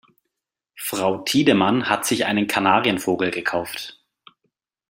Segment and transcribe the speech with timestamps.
[0.79, 4.01] Frau Tiedemann hat sich einen Kanarienvogel gekauft.